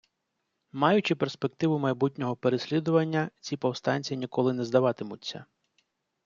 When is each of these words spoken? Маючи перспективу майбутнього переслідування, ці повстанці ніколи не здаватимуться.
Маючи 0.71 1.15
перспективу 1.15 1.79
майбутнього 1.79 2.35
переслідування, 2.35 3.29
ці 3.39 3.57
повстанці 3.57 4.17
ніколи 4.17 4.53
не 4.53 4.65
здаватимуться. 4.65 5.45